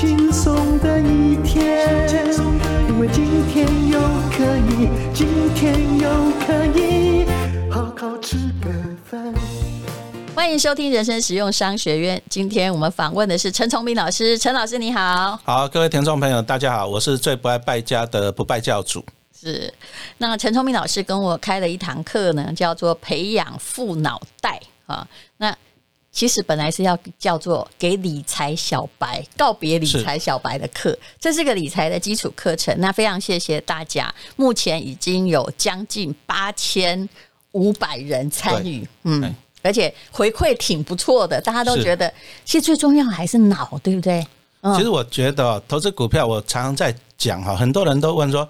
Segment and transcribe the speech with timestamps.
[0.00, 2.08] 轻松的一天，
[2.88, 4.00] 因为今天又
[4.30, 6.08] 可以，今天又
[6.40, 7.26] 可以
[7.70, 8.70] 好好吃个
[9.04, 9.34] 饭。
[10.34, 12.22] 欢迎收听人生实用商学院。
[12.30, 15.38] 今天我们访问的是陈崇明老师，陈老师你好。
[15.44, 19.04] 好，各位听众朋友，大家好，我是最不爱败家的不败教主。
[19.38, 19.70] 是，
[20.16, 25.06] 那陈崇明老师跟我开了一堂课呢，叫做培养富脑袋啊。
[25.36, 25.54] 那
[26.12, 32.74] 其实本来是要叫做给理财小白告别理财小白的课，这是个理财的基础课程。
[32.78, 37.08] 那非常谢谢大家，目前已经有将近八千
[37.52, 42.12] 五百人参与，嗯，而且回馈挺不错的，大家都觉得，
[42.44, 44.26] 其实最重要还是脑，对不对？
[44.62, 48.48] 嗯，其实我觉得投资股票，我常常在讲哈，很多人都问说。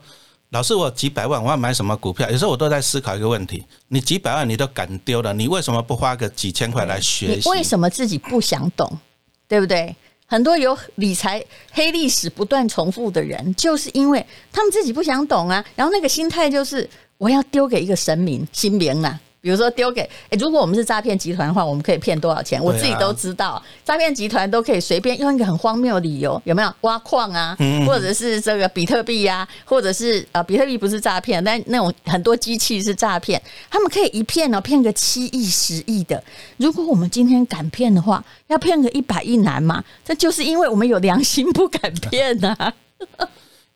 [0.50, 2.28] 老师，我几百万，我要买什么股票？
[2.28, 7.48] 有时候我都在思考一个问题：你几百万你都敢丢了，你为什么不花个几千块来学习？
[7.48, 8.98] 你为什么自己不想懂？
[9.46, 9.94] 对不对？
[10.26, 15.64] 很多有理财黑历史不断重复的人，就是因为他们自己不想懂啊。
[15.76, 19.20] 然后那个心态就是我要丢给一个神明，心明啊。
[19.40, 22.62] 比如说丢给诶，如果我们是诈骗集团的话，我们可以骗多少钱？
[22.62, 36.22] 我自己都知道，诈骗集团都可以随便用一个很荒谬的理由，有没有挖矿啊，或者是这个比特币呀，或者是呃，比特币不是诈骗，但那种很多机器是诈骗，他们可以一骗呢骗个七亿、十亿的。
[36.58, 39.82] 如果我们今天敢骗的话，要骗个一百亿难吗？
[40.04, 42.72] 这就是因为我们有良心，不敢骗呐、啊。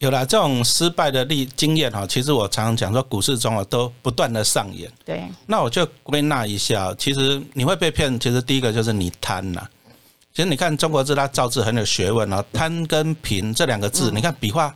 [0.04, 4.90] 有了这种失败的历经验哈，其实我常常讲说，股市中啊都不断的上演。
[5.02, 9.66] 对，那我就归纳一下，其实你会被骗，其实第一个就是你贪呐。
[10.34, 14.74] 其实你看中国字，它造字很有学问啊，贪跟贫这两个字，你看笔画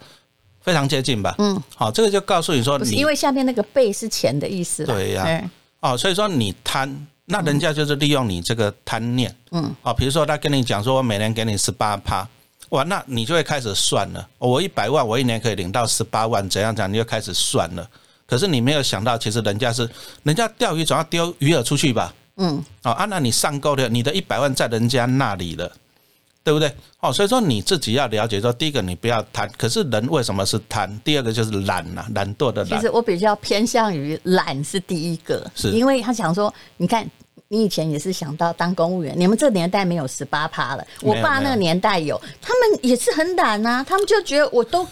[0.63, 1.35] 非常接近吧？
[1.37, 4.87] 嗯，好，这个就告诉你说，你因为下面那个贝是钱的意思。
[4.87, 5.51] 对呀，
[5.81, 9.37] 哦，所以说你贪，那人家就是利用你这个贪念。
[9.51, 12.27] 嗯，好，比如说他跟你讲说，我每年给你十八趴。
[12.71, 14.29] 哇，那你就会开始算了。
[14.39, 16.93] 我一百万，我一年可以领到十八万，怎样讲？
[16.93, 17.89] 你就开始算了。
[18.27, 19.89] 可是你没有想到，其实人家是
[20.23, 22.15] 人家钓鱼总要丢鱼饵出去吧？
[22.37, 25.73] 嗯，哦，啊，那你上钩的，你的一百万在人家那里了，
[26.45, 26.71] 对不对？
[27.01, 29.51] 哦，所以说你自己要了解说，第一个你不要贪。
[29.57, 31.01] 可是人为什么是贪？
[31.03, 32.79] 第二个就是懒呐，懒惰的懒。
[32.79, 37.09] 其实我比较偏向于懒是第一个，是因为他想说，你看。
[37.51, 40.87] 你以前也是想到当公务员，你们这年代没有十八趴了。
[41.01, 44.87] 我爸那个年代有，他们也是很懒啊，他们就觉得我都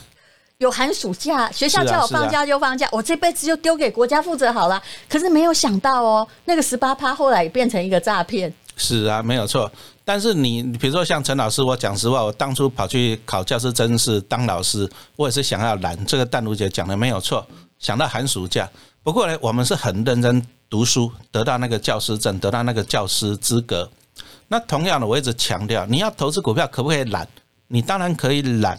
[0.56, 4.82] 有寒暑假，学校叫我放假就放假，我这辈子就丢给国家负责好了。
[5.06, 8.50] 可是没有想到哦，那个十八趴后来变成一个诈骗。
[8.78, 9.70] 是啊，没有错。
[10.02, 16.06] 但是你比如说像陈老师，我讲实话，我当初跑去考教师真是当老师，我也是想要懒。
[16.06, 17.46] 这个淡如姐讲的没有错，
[17.78, 18.66] 想到寒暑假。
[19.02, 20.42] 不过呢，我们是很认真。
[20.68, 23.90] 读书得到那个教师证，得到那个教师资格。
[24.48, 27.26] 那同样的，我一直强调，你要投资股票可不可以懒？
[27.68, 28.78] 你当然可以懒，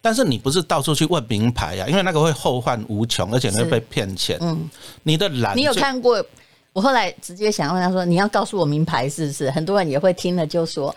[0.00, 4.36] 但是你不是到处去问名牌呀，因为那个会后患无穷，而且你会被骗钱。
[4.40, 4.68] 嗯，
[5.02, 6.24] 你的懒，你有看过？
[6.72, 10.92] 我后来直接想问他说：“你要告诉我名牌是不是？”很多人也会听了就说：“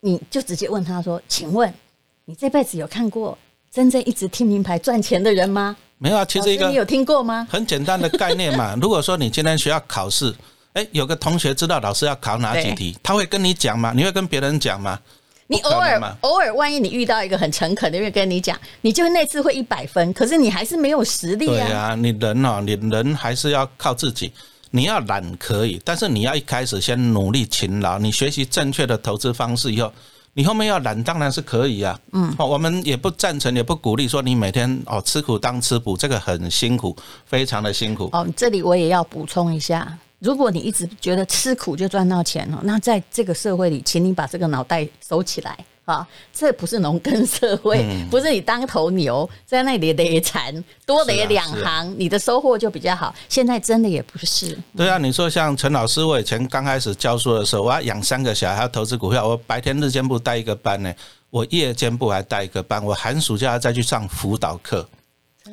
[0.00, 1.72] 你就直接问他说，请问
[2.24, 3.38] 你这辈子有看过
[3.70, 7.46] 真正一直听名牌赚钱的人吗？”没有啊，其实一个你有听过吗？
[7.50, 8.74] 很简单的概念嘛。
[8.80, 10.34] 如果说你今天学校考试，
[10.72, 13.92] 哎，有个同学知道老师要考哪几题，他会跟你讲吗？
[13.94, 14.98] 你会跟别人讲吗？
[15.46, 21.66] 你偶尔偶尔，万一你遇到一个很诚恳的，会跟你讲，你就那次会一百分，可是你还是没有实力啊。
[21.66, 24.32] 对啊，你人哦，你人还是要靠自己。
[24.70, 29.92] 你要懒可以，但是你要一开始先努力勤劳，你学习正确的投资方式以后。
[30.34, 36.96] 你后面要懒当然是可以啊，嗯，我们也不赞成，也不鼓励说你每天哦吃苦当吃补，这个很辛苦，
[37.26, 38.08] 非常的辛苦。
[38.12, 45.58] 哦，这里我也要补充一下，如果你一直觉得吃苦就赚到钱了，那在这个社会里，请你把这个脑袋收起来。
[45.90, 53.14] 啊，这不是农耕社会， 不是你当头牛在那里累残，多累两行，你的收获就比较好。
[53.28, 54.56] 现在真的也不是。
[54.76, 60.94] 对啊，你说像陈老师，我以前刚开始教书的时候，我要养三个小孩，还要投资股票，我白天日间部带一个班呢，
[61.30, 64.88] 我夜间部还带一个班，我寒暑假再去上辅导课，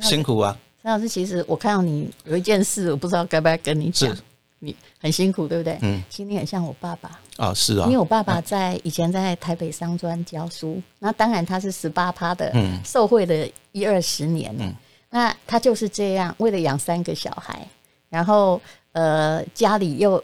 [0.00, 0.56] 辛苦啊。
[0.82, 4.16] 陈老师，其实我看到你有一件事，我不知道该不该跟你讲。
[4.60, 5.78] 你很辛苦，对不对？
[5.82, 12.80] 嗯，其实你很像我爸爸啊，是啊、哦，因为我爸爸在以前在台北商专教书，那当然他是十八趴的嗯。
[12.84, 14.74] 受贿的一二十年，嗯，
[15.10, 17.66] 那他就是这样，为了养三个小孩，
[18.08, 18.60] 然后
[18.92, 20.22] 呃家里又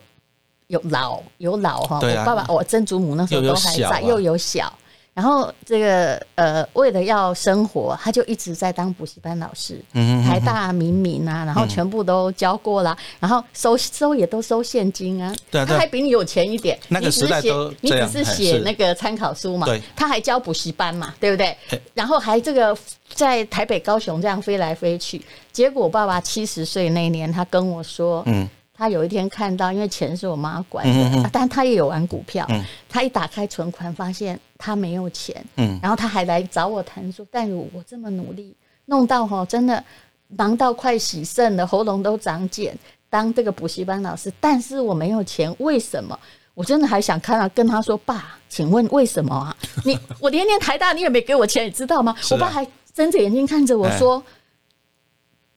[0.67, 4.73] 有老有老哈，我爸爸我曾祖母那时候都还在，又有小。
[5.15, 9.81] 然后这个呃，为了要生活，他就一直在当补习班老师，
[10.27, 15.33] 台大、明明啊，然后全部都教过了，然后收收也都收现金啊。
[15.53, 16.77] 对，他还比你有钱一点。
[16.89, 21.57] 那个时代都你只是写那个参考书嘛，他还教补习班嘛，对不对？
[21.95, 22.77] 然后还这个
[23.09, 25.23] 在台北、高雄这样飞来飞去。
[25.53, 28.49] 结果爸爸七十岁那年，他跟我说，嗯。
[28.77, 32.45] 他有一天看到，因为钱是我妈管的，嗯嗯嗯，但他也有玩股票。
[32.51, 35.45] 嗯、他一打开存款，发现他没有钱。
[35.57, 38.53] 嗯、然后他还来找我谈说：“但如，我这么努力，
[38.87, 39.83] 弄到哈，真的
[40.27, 42.77] 忙到快洗肾了，喉咙都长茧，
[43.09, 46.19] 当这个补习班老师，但是我没有钱，为什么？
[46.55, 49.57] 我真的还想看到跟他说，爸，请问为什么啊？
[49.87, 52.13] 你我连年台大你也没给我钱，你知道吗？
[52.19, 54.33] 啊、我爸还睁着眼睛看着我说：‘哎、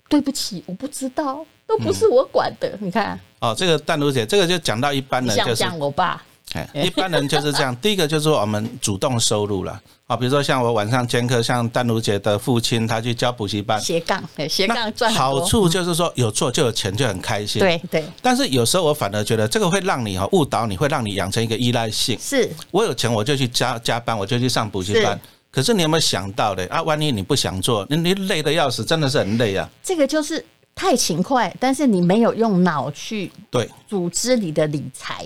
[0.07, 3.19] 对不起，我不知道。’都不是我管的，嗯、你看。
[3.39, 6.23] 哦，这个淡如姐，这个就讲到一般人，就是像我爸。
[6.53, 7.75] 哎，一般人就是这样。
[7.81, 15.13] 第一个就是说我们主动收入了啊，比如说像我晚上兼课，像丹如姐的父亲，他去教补习班，斜杠，斜杠赚。
[15.13, 17.59] 好处就是说有做就有钱，就很开心。
[17.59, 18.05] 对对。
[18.21, 22.17] 但是有时候我反而觉得这个会让你哈误导你，会让你养成一个依赖性。
[22.17, 22.49] 是。
[22.71, 25.19] 我有钱我就去加加班，我就去上补习班。
[25.51, 26.81] 可是你有没有想到的啊？
[26.81, 29.69] 万一你不想做，你你累得要死，真的是很累啊。
[29.83, 30.43] 这个就是。
[30.77, 33.67] 太勤快，但是你没有用脑去对。
[33.87, 35.25] 组织你的理财，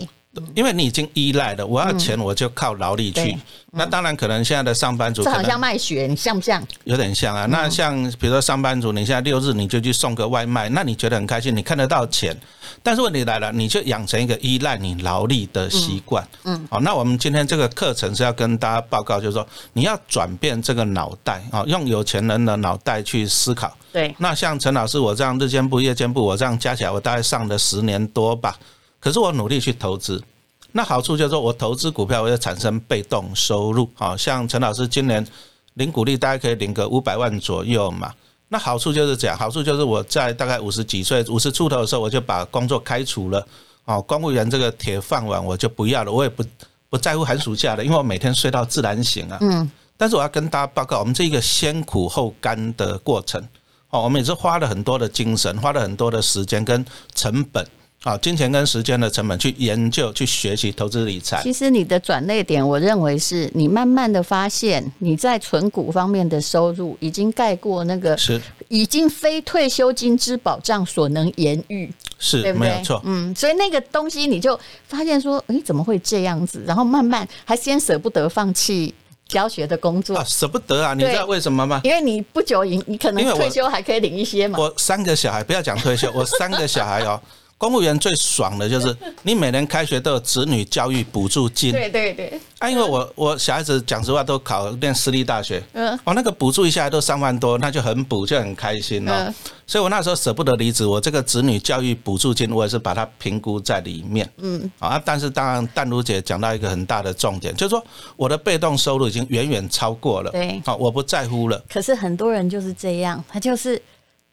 [0.56, 1.66] 因为你已经依赖了。
[1.66, 3.34] 我要钱，我就靠劳力去。
[3.34, 3.42] 嗯、
[3.72, 6.66] 那当然，可能现在的上班族，这好像卖血，你像不像？
[6.86, 7.46] 有点像啊。
[7.48, 12.36] 那像比如说上班族，你现在六日你就去送个外卖，那你觉得很开心，你看得到钱。
[12.82, 16.26] 但是问题来了，你就养成一个依赖你劳力的习惯。
[16.46, 23.76] 嗯，好，那我们今天这个课程是要跟大家报告，就是说你要转变这个脑袋啊，用有钱人的脑袋去思考。
[23.92, 28.58] 对，那像陈老师我这样日间部、夜间部，我这样加起来，我大概上了十年多吧。
[29.02, 30.24] 可是我努力去投资，
[30.72, 33.90] 那好处就是说我投资股票，我就产生被动收入。
[33.96, 35.26] 好像陈老师今年
[35.74, 38.14] 领股利，大概可以领个五百万左右嘛。
[38.48, 43.46] 那好处就是这样，好处就是我在大概五十几岁、五十出头的时候，我就把工作开除了。
[43.86, 46.44] 哦，公务员这个铁饭碗我就不要了，我也不
[46.90, 49.38] 不在乎寒暑假了，因为我每天睡到自然醒啊。
[49.42, 49.70] 嗯。
[49.98, 53.42] 但是我要跟大家报告，我们这一个先苦后甘的过程。
[53.90, 57.66] 哦，我们也是花了很多的精神，花了很多的时间跟成本。
[58.04, 61.40] 啊，金钱跟时间的成本去研究、去学习投资理财。
[61.44, 72.70] 其实你的转捩点，我认为是你慢慢的发现，你在存股方面的收入已经盖过那个，是已经非退休金之保障所能言喻，是，对不对？
[72.70, 73.00] 没有错。
[73.06, 76.64] 嗯，所以那个东西你就发现说，诶，怎么会这样子？
[76.66, 78.92] 然后慢慢还先舍不得放弃
[79.28, 80.96] 教学的工作，啊，舍不得啊！
[80.96, 81.80] 你知道为什么吗？
[81.84, 84.58] 因为你不久你你可能退休还可以领一些嘛。
[84.58, 87.22] 我三个小孩，不要讲退休，我三个小孩哦。
[87.62, 91.72] 公务员最爽的就是 你每年开学都有子女教育补助金。
[91.72, 92.42] 对对对。
[92.58, 99.32] 啊，因为我我小孩子讲实话都考念私立大学，嗯，哦，那个补助一下来都三万多，那就很补，就很开心哦。
[99.68, 107.84] 所以我那时候舍不得离职，我这个子女教育补助金我也是把它评估在里面，嗯，啊，但是当然淡如姐讲到一个很大的重点，就是说
[108.16, 111.64] 我的被动收入已经远远超过了，对，好，我不在乎了。
[111.72, 113.80] 可是很多人就是这样，他就是。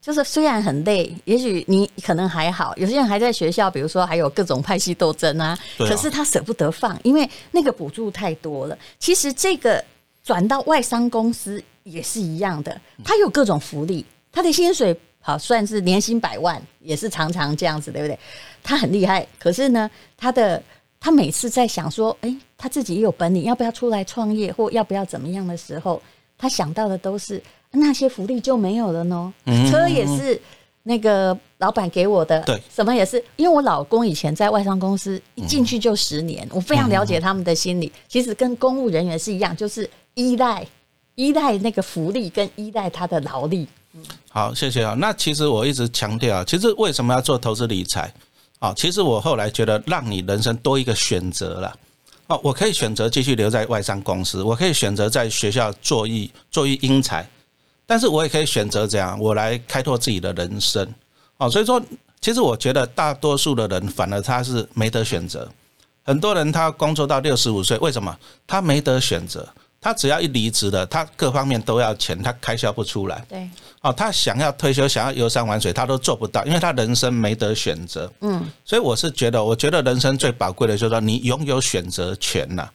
[0.00, 5.58] 就是虽然很累，也许你可能还好，有些人还在学校，比如说还有各种派系斗争啊。
[5.76, 8.78] 可是他舍不得放，因为那个补助太多了。
[8.98, 9.84] 其实这个
[10.22, 18.18] 转到外商公司也是一样的，他有各种福利，他的薪水好算是年薪百万，也是常常这样子，对不对？
[18.62, 20.62] 他很厉害，可是呢，他的
[21.00, 26.00] 他每次在想说，哎，他自己也有本领，要不要出来创业，或要不要怎么样的时候，
[26.38, 27.42] 他想到的都是。
[27.72, 29.32] 那些福利就没有了呢？
[29.70, 30.40] 车也是
[30.84, 33.22] 那个老板给我的，对，什么也是。
[33.36, 37.92] 因为我老公以前在外商公司一进去就十年，我非常了解他们的心理。
[38.08, 40.66] 其实跟公务人员是一样，就是依赖
[41.14, 43.66] 依赖那个福利，跟依赖他的劳力。
[44.30, 44.94] 好，谢谢啊。
[44.98, 48.12] 那其实我一直强调，其实为什么要做投资理财？
[48.60, 51.76] 啊，其实我后来觉得，让你人生多一个选择了。
[52.28, 57.28] 哦，我可以选择继续留在外商公司，我可以选择在学校做一做一英才。
[57.90, 60.86] 但是我也可以选择这样，我来开拓自己的人生，
[61.38, 61.82] 哦，所以说，
[62.20, 65.48] 其实我觉得大多数的人反而他是没得选择。
[66.04, 68.14] 很多人他工作到六十五岁，为什么？
[68.46, 69.48] 他没得选择，
[69.80, 73.24] 他只要一离职了，他各方面都要钱，他开销不出来。
[73.26, 73.48] 对，
[73.80, 78.12] 哦，他想要退休，想要游山玩水，他都做不到，因为他人生没得选择。
[78.20, 82.68] 嗯，所以我是觉得，我觉得人生最宝贵的就是说，你拥有选择权呐。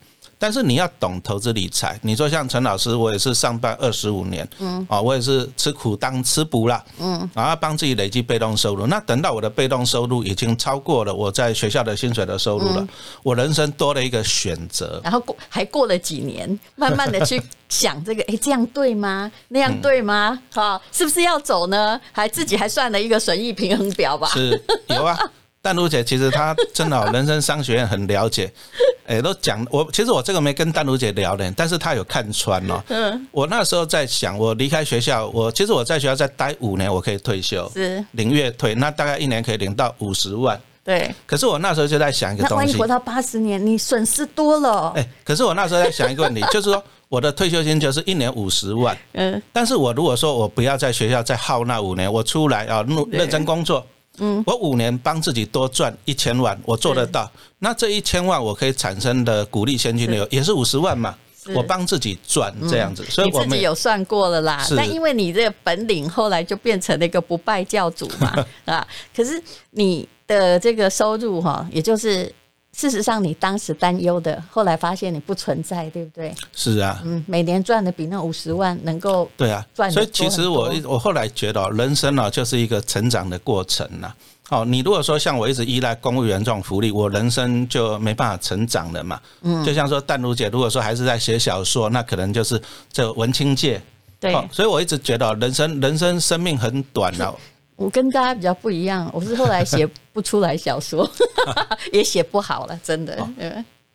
[0.44, 1.98] 但是你要懂投资理财。
[2.02, 8.86] 你说像陈老师，我也是上班二十五年，嗯，啊，我也是吃苦当吃补了，嗯，然后帮自己累积被动收入。
[8.86, 12.86] 那等到我的被动收入已经超过了我在学校的薪水的收入了，
[13.24, 15.00] 我人生多了一个选择。
[15.02, 19.32] 然后过还过了几年，慢慢的去想这个，哎，这样对吗？
[19.48, 20.38] 那样对吗？
[20.52, 21.98] 好，是不是要走呢？
[22.12, 24.28] 还自己还算了一个损益平衡表吧？
[24.36, 25.18] 是，有啊。
[25.64, 28.52] 淡如姐其实她真的人生商学院很了解，
[29.08, 32.84] 哎，都讲我其实我这个没跟丹如姐聊呢，但是她有看穿哦。
[32.90, 40.60] 嗯，我那时候在想，我离开学校，我其实我在学校再待五年，我可以退休，是领月退，那大概一年可以领到五十万。
[40.84, 44.92] 对，可是我那时候就在想一个东西，那万一活到八十年，你损失多了。
[44.98, 53.88] 哎，可是我那时候在想一个问题，就是说我的退休金就是一年五十万， 嗯，但是我如果说我不要在学校再耗那五年，我出来啊，认真工作。
[54.20, 57.30] 嗯，我五年帮自己多赚一千万，我做得到。
[57.60, 61.16] 那这一千万我可以产生的股利现金流也是五十万嘛？
[61.54, 64.66] 我帮自己赚这样子，所以我自己有算过了啦。
[64.78, 69.42] 但因为你这个本领后来就变成了一个不败教主嘛， 啊，可是
[69.72, 72.34] 你的这个收入哈，也就是。
[72.76, 76.34] 事实上，你当时担忧的，后来发现你不存在，对不对？
[76.56, 79.92] 是啊，嗯，每年赚的比那五十万能够对啊赚。
[79.92, 84.12] 所以其实我我后来觉得，人生呢就是一个成长的过程呐。
[84.50, 89.20] 哦，你如果说像我一直依赖公务员这种福利，我人生就没办法成长了嘛。
[89.42, 92.62] 嗯，就像说淡如姐，如果说还是在写小说，那可能就是
[92.92, 93.82] 这文青界。
[94.20, 97.36] 对，所以我一直觉得人生人生生命很短了。
[97.84, 101.10] 我跟大家比较不一样，我是后来写不出来小说，
[101.92, 103.18] 也写不好了，真的。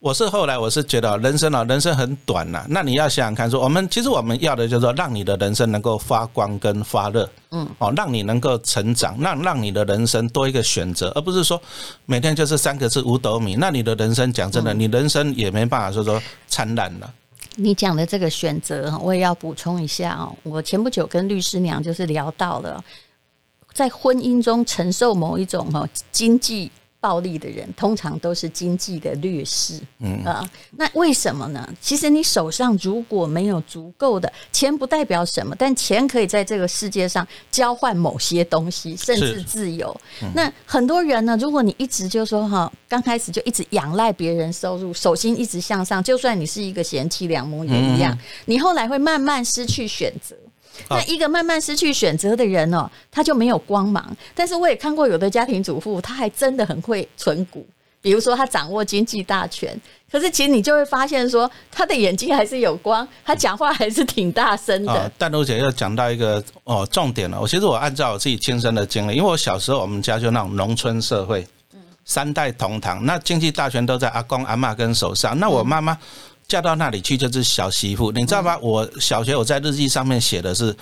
[0.01, 2.65] 我是后来我是觉得人生啊，人生很短呐。
[2.69, 11.61] 那你要想想看，说我们其实我们要的就是说，让你的人生能够发光跟发热，嗯，哦，让你能够成长，让让你的人生多一个选择，而不是说
[12.05, 13.57] 每天就是三个字五斗米。
[13.57, 17.13] 那你的人生讲真的，你人生也没办法说说灿烂了。
[17.57, 20.33] 你讲的这个选择，我也要补充一下哦。
[20.45, 22.85] 我前不久跟律师娘就是聊到了。
[23.73, 26.71] 在婚姻中承受某一种哈经济
[27.01, 29.81] 暴力的人，通常都是经济的劣势。
[30.01, 31.73] 嗯啊，那为什么呢？
[31.81, 39.97] 其实你手上如果没有足够的钱，不代表什么，但钱可以在这个世界上交换某些东西，甚至自由。
[40.35, 50.35] 那很多人呢，如果你一直就说哈，刚开始就一直仰赖别人收入，手心一直向上，就算你是一个贤妻良母也一样，你后来会慢慢失去选择。
[50.89, 54.17] 那一个慢慢失去选择的人哦，他就没有光芒。
[54.35, 57.67] 但是我也看过有的家庭主妇，他还真的很会存股，
[58.01, 59.79] 比如说他掌握经济大权。
[60.11, 65.13] 可是其实你就会发现说，他的眼睛还是有光，他讲话还是挺大声的。
[65.19, 67.39] 淡如姐又讲到一个哦重点了。
[67.39, 71.47] 我其实我按照我自己亲身的经历，因为我小时候我们家就那种农村社会，
[72.07, 75.39] 三代同堂，那经济大权都在阿公阿嬷跟手上。
[75.39, 75.99] 那我妈妈。
[76.49, 78.57] 嫁到那里去就是小媳妇，你知道吗？
[78.63, 80.75] 我小学我在日记上面写的是，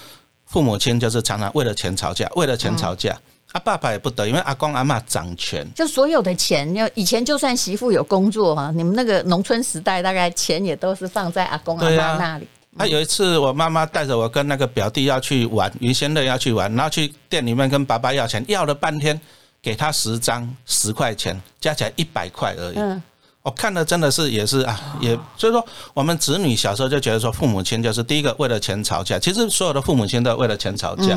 [0.46, 3.18] 父母亲就是常常为了钱吵架，为了钱吵架。
[3.50, 12.46] 啊，爸爸也不得，因为阿公阿嬷掌权，就所有的钱，要以前就算媳妇有工作哈，你们那个农村时代，大概钱也都是放在阿公阿妈那里。
[12.76, 19.18] 啊，有一次我妈妈带着我跟那个表弟要去玩，余先乐要去玩，然后去店里面跟爸爸要钱，要了半天，
[19.60, 22.76] 给他十张十块钱，加起来一百块而已。
[22.76, 23.02] 嗯。
[23.46, 31.16] 我看的真的是也是啊，也所以说我们子女小时候就觉得说父母亲就是第一个为了钱吵架，其实所有的父母亲都为了钱吵架，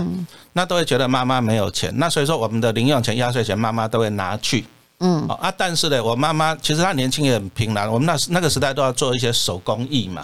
[0.54, 4.64] 那都会觉得妈妈没有钱，那所以说我们的零用钱、压岁钱妈妈都会拿去，
[5.00, 5.28] 嗯。
[5.28, 10.24] 啊，但是呢，我妈妈其实她年轻也很拼啦，我们那那个时代都要做一些手工艺嘛，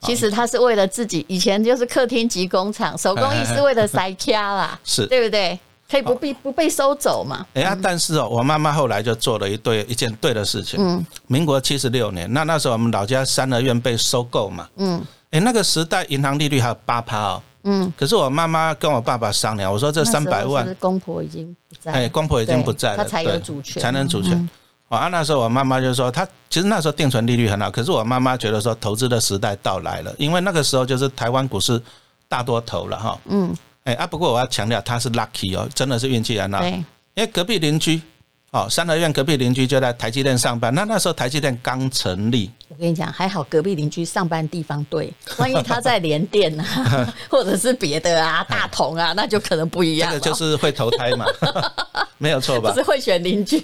[0.00, 5.06] 其实她是为了自己，以前就是客厅及工厂，手工艺是为了塞卡啦， 是。
[5.06, 5.56] 对不对？
[5.88, 7.46] 可以不必不被收走嘛？
[7.54, 10.78] 哎呀，但是哦，我妈妈后来就做了一对一件对的事情。
[10.82, 14.68] 嗯，民国七十六年，那那时候我们老家三合院被收购嘛。
[14.76, 15.00] 嗯，
[15.30, 17.42] 哎，那个时代银行利率还有八趴哦。
[17.62, 24.48] 嗯，可是我妈妈跟我爸爸商量，我说这三百万，公婆已经不在，哎，公婆已经不在了，他才有主权，才能主权。
[24.88, 31.80] 啊，那时候我妈妈就说，她其实那时候定存利率很好，可是我妈妈觉得说投资的时代到来了，因为那个时候就是台湾股市
[32.28, 33.18] 大多头了哈。
[33.26, 33.54] 嗯。
[33.86, 34.04] 哎啊！
[34.04, 36.58] 不过我要强调，他是 lucky 哦，真的是运气很好。
[36.60, 36.72] 对，
[37.14, 38.02] 因为隔壁邻居
[38.50, 40.74] 哦，三合院隔壁邻居就在台积电上班。
[40.74, 42.50] 那那时候台积电刚成立。
[42.68, 50.10] 我跟你讲，还好隔壁邻居上班地方对，万一他在联电啊， 或者是别的啊，大同啊，那就可能不一样。
[50.10, 51.24] 这个就是会投胎嘛，
[52.18, 52.70] 没有错吧？
[52.70, 53.62] 只是会选邻居。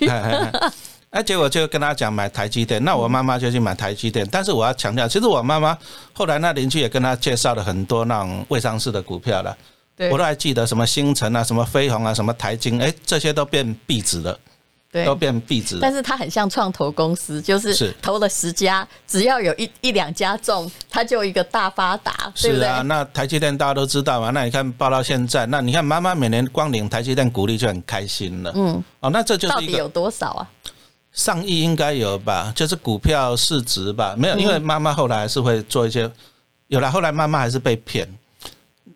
[1.10, 4.24] 哎，结果就跟他讲买台积电，那我妈妈就去买台积电。
[4.30, 5.76] 但是我要强调，其实我妈妈
[6.12, 9.56] 后来那邻居也跟他介绍了很多那种未上市的股票了。
[10.02, 14.38] 对，我都还记得什么星辰啊，什么飞鸿啊，什么台晶，哎，这些都变壁纸了。
[14.90, 15.78] 对，都变壁纸。
[15.80, 22.66] 但是它很像创投公司，就是投了十家，只要有一一两家中，它就一个大发达，对不对？
[22.66, 24.28] 是啊，那台积电大家都知道嘛。
[24.30, 28.52] 那你看报到现在，那你看妈妈每年光领台积电股利就很开心了。
[28.54, 30.50] 嗯，哦，那这就是到底有多少啊？
[31.12, 36.10] 上亿应该有吧，就是股票市值吧，没有，因为妈妈后来还是会做一些，
[36.68, 38.06] 有了，后来妈妈还是被骗，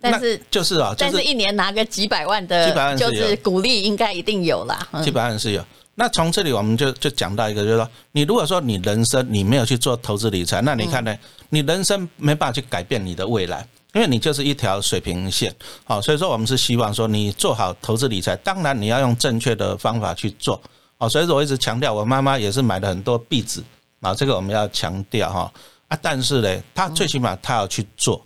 [0.01, 5.65] 但是就是啊，但是一年拿个几百万的，几百万就是鼓励应该一定有啦，几百万是有。
[5.95, 11.17] 那从这里我们就就讲到一个，就是说，你如果说你人生你没有去做投资理财，那你看呢，
[11.49, 20.61] 你人生没办法去改变你的未来，因为你就是一条水平线，好，所以说我们是希望说你做好投资理财，当然你要用正确的方法去做。
[20.99, 23.63] 哦，所以说我一直强调，我妈妈也是买了很多壁纸
[24.01, 25.53] 啊，这个我们要强调哈
[25.89, 25.99] 啊。
[26.03, 28.26] 但是呢，她最起码她要去做，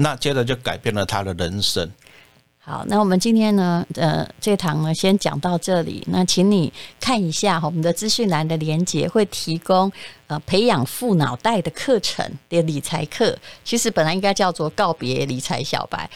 [0.00, 1.90] 那接着就改变了他的人生。
[2.60, 6.04] 好，那我们今天呢，呃，这堂呢先讲到这里。
[6.08, 9.90] 那请你看一下我们的资讯栏的连接会提供
[10.26, 16.08] 呃培养富脑袋的课程的理财课，其实本来应该叫做告别理财小白。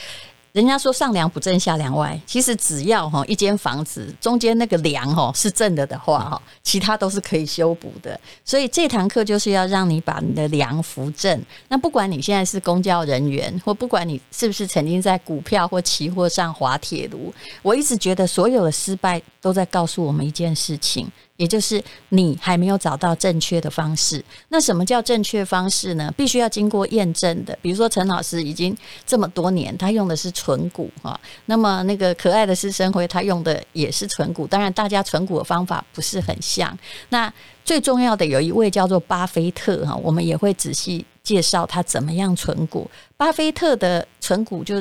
[0.53, 8.21] 人家说上梁不正下梁歪，其实只要哈一间房子中间那个梁哈是正的的话哈，其他都是可以修补的。
[8.45, 11.43] 所以这堂课就是要让你把你的梁扶正。
[11.69, 17.33] 那不管你现在是公教人员，或不管你是不是曾经在股票或期货上滑铁卢，
[17.63, 21.11] 我一直觉得所有的失败都在告诉我们一件事情。
[21.43, 24.25] 也就是你还没有找到正确的方式。
[24.51, 26.09] 那什么叫正确方式呢？
[26.17, 27.59] 必须要经过验证的。
[27.61, 31.21] 比如说陈老师已经这么多年，他用的是存股哈。
[31.47, 34.47] 那么那个可爱的施生辉，他用的也是存股。
[34.47, 36.79] 当然，大家存股的方法不是很像。
[37.09, 37.33] 那
[37.65, 42.89] 最重要的有一位叫做巴菲特哈，我们也会仔细介绍他怎么样存股。
[43.17, 44.81] 巴菲特的存股就。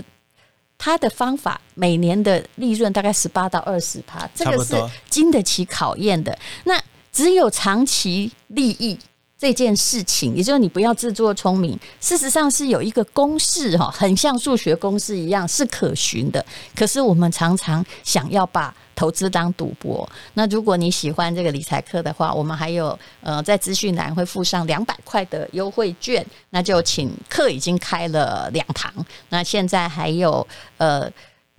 [0.83, 4.75] 他的方法每年的利润大概十八到二十趴，这个是
[5.07, 6.35] 经得起考验的。
[6.63, 8.97] 那只有长期利益
[9.41, 16.45] 这件事情，也就是你不要自作聪明，事实上是有一个公式哈，很像数学公式一样是可循的。
[16.75, 28.93] 可是我们常常想要把投资当赌博，那如果你喜欢这个理财课的话，我们还有呃在资讯栏会附上两百块的优惠券，那就请课已经开了两堂，
[29.29, 31.11] 那现在还有呃。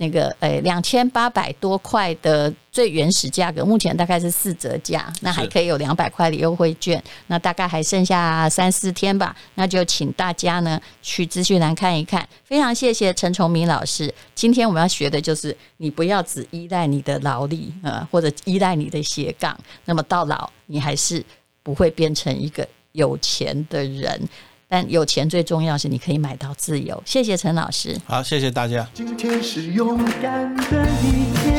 [0.02, 12.28] 那个呃，两千八百多块的最原始价格，目前大概是四折价，那还可以有两百块的优惠券，那大概还剩下三四天吧，那就请大家呢去资讯栏看一看。
[12.44, 21.24] 非常谢谢陈崇明老师，今天我们要学的就是你不要只依赖你的劳力啊，或者依赖你的斜杠，那么到老你还是
[21.62, 24.28] 不会变成一个有钱的人。
[24.72, 27.02] 但有钱最重要是你可以买到自由。
[27.04, 27.94] 谢谢陈老师。
[28.06, 28.88] 好，谢谢大家。
[28.94, 31.52] 今天是勇敢的一天，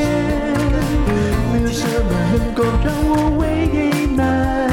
[1.52, 3.68] 没有什么能够让我为
[4.16, 4.68] 难。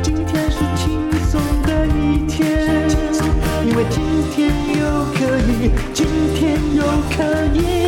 [0.00, 2.88] 今天是轻松的一天，
[3.66, 5.18] 因为今天又可
[5.50, 7.18] 以，今天又可
[7.58, 7.79] 以。